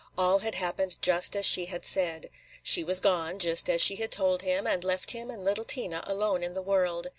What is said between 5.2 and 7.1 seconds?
and little Tina alone in the world.